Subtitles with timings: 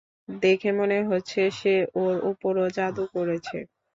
[0.41, 3.57] দেখে মনে হচ্ছে, সে ওর উপরও জাদু করেছে।